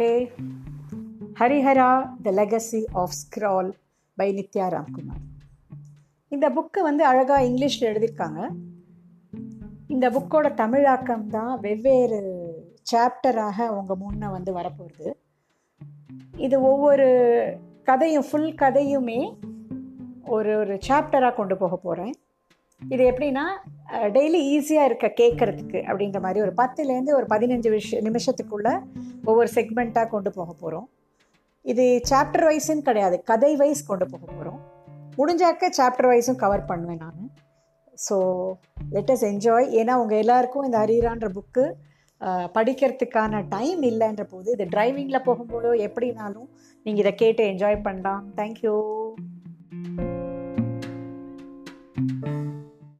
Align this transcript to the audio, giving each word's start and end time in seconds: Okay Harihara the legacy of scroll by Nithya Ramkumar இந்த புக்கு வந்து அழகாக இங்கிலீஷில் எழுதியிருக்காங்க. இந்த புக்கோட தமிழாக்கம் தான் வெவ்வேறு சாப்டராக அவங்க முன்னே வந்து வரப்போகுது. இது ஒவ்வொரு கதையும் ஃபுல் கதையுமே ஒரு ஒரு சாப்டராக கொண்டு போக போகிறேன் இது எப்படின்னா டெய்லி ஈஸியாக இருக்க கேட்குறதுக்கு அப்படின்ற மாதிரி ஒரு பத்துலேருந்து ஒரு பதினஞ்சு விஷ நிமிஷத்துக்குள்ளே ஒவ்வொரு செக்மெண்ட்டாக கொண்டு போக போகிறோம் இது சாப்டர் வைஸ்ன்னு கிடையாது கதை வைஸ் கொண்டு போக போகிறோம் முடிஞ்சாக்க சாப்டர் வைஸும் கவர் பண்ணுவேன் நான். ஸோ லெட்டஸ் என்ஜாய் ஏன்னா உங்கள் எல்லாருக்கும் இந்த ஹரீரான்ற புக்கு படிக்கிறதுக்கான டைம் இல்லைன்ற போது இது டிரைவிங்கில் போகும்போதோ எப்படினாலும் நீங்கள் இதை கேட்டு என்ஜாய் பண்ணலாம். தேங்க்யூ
Okay 0.00 0.30
Harihara 1.38 1.88
the 2.22 2.30
legacy 2.30 2.78
of 2.92 3.10
scroll 3.16 3.72
by 4.16 4.26
Nithya 4.36 4.66
Ramkumar 4.66 5.24
இந்த 6.28 6.46
புக்கு 6.50 6.80
வந்து 6.82 7.02
அழகாக 7.04 7.44
இங்கிலீஷில் 7.44 7.86
எழுதியிருக்காங்க. 7.88 8.40
இந்த 9.88 10.10
புக்கோட 10.10 10.54
தமிழாக்கம் 10.54 11.26
தான் 11.26 11.60
வெவ்வேறு 11.60 12.20
சாப்டராக 12.92 13.58
அவங்க 13.66 13.94
முன்னே 13.94 14.26
வந்து 14.26 14.54
வரப்போகுது. 14.54 15.10
இது 16.36 16.62
ஒவ்வொரு 16.62 17.08
கதையும் 17.84 18.28
ஃபுல் 18.30 18.52
கதையுமே 18.54 19.20
ஒரு 20.26 20.58
ஒரு 20.58 20.78
சாப்டராக 20.88 21.34
கொண்டு 21.34 21.56
போக 21.56 21.76
போகிறேன் 21.76 22.14
இது 22.82 23.02
எப்படின்னா 23.10 23.44
டெய்லி 24.16 24.40
ஈஸியாக 24.54 24.88
இருக்க 24.88 25.06
கேட்குறதுக்கு 25.20 25.78
அப்படின்ற 25.88 26.20
மாதிரி 26.20 26.40
ஒரு 26.46 26.52
பத்துலேருந்து 26.60 27.12
ஒரு 27.18 27.26
பதினஞ்சு 27.32 27.70
விஷ 27.74 28.00
நிமிஷத்துக்குள்ளே 28.08 28.74
ஒவ்வொரு 29.24 29.50
செக்மெண்ட்டாக 29.56 30.08
கொண்டு 30.08 30.30
போக 30.38 30.50
போகிறோம் 30.52 30.88
இது 31.64 31.84
சாப்டர் 32.10 32.46
வைஸ்ன்னு 32.48 32.86
கிடையாது 32.88 33.22
கதை 33.22 33.56
வைஸ் 33.56 33.88
கொண்டு 33.90 34.06
போக 34.12 34.24
போகிறோம் 34.26 34.60
முடிஞ்சாக்க 35.18 35.68
சாப்டர் 35.78 36.10
வைஸும் 36.10 36.40
கவர் 36.42 36.68
பண்ணுவேன் 36.70 37.02
நான். 37.04 37.30
ஸோ 38.06 38.16
லெட்டஸ் 38.94 39.24
என்ஜாய் 39.30 39.66
ஏன்னா 39.80 39.94
உங்கள் 40.02 40.20
எல்லாருக்கும் 40.24 40.66
இந்த 40.68 40.76
ஹரீரான்ற 40.82 41.28
புக்கு 41.36 41.64
படிக்கிறதுக்கான 42.56 43.42
டைம் 43.48 43.82
இல்லைன்ற 43.90 44.24
போது 44.32 44.48
இது 44.54 44.64
டிரைவிங்கில் 44.74 45.26
போகும்போதோ 45.28 45.70
எப்படினாலும் 45.86 46.48
நீங்கள் 46.86 47.02
இதை 47.04 47.12
கேட்டு 47.14 47.42
என்ஜாய் 47.52 47.84
பண்ணலாம். 47.86 48.24
தேங்க்யூ 48.38 48.74